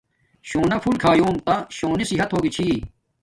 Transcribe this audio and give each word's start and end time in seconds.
شونا 0.49 0.77
پھول 0.83 0.95
کھایوم 1.03 1.35
تا 1.45 1.55
شونی 1.77 2.03
صحت 2.11 2.29
ہوگی 2.33 2.49
چھی 2.55 2.67